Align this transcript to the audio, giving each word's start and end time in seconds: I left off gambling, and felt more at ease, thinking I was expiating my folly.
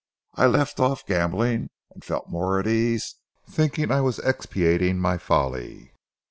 I 0.33 0.47
left 0.47 0.79
off 0.79 1.05
gambling, 1.05 1.69
and 1.91 2.03
felt 2.03 2.27
more 2.27 2.59
at 2.59 2.65
ease, 2.65 3.17
thinking 3.47 3.91
I 3.91 4.01
was 4.01 4.17
expiating 4.21 4.97
my 4.97 5.19
folly. 5.19 5.91